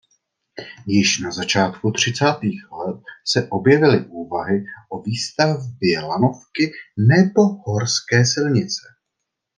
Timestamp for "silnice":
8.25-8.81